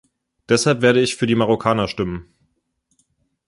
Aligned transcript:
Deshalb 0.49 0.81
werde 0.81 0.99
ich 0.99 1.15
für 1.15 1.27
die 1.27 1.35
Marokkaner 1.35 1.87
stimmen. 1.87 2.27